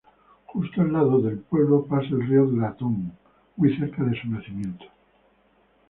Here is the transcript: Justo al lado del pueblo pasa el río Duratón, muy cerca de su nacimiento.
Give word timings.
Justo 0.47 0.81
al 0.81 0.93
lado 0.93 1.21
del 1.21 1.37
pueblo 1.37 1.85
pasa 1.85 2.07
el 2.07 2.25
río 2.27 2.45
Duratón, 2.47 3.11
muy 3.55 3.77
cerca 3.77 4.03
de 4.03 4.19
su 4.19 4.29
nacimiento. 4.29 4.85